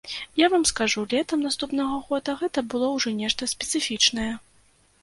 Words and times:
Я 0.43 0.47
вам 0.53 0.63
скажу, 0.69 1.03
летам 1.11 1.45
наступнага 1.49 2.01
года 2.09 2.37
гэта 2.41 2.65
было 2.73 2.91
ўжо 2.97 3.17
нешта 3.21 3.51
спецыфічнае. 3.57 4.33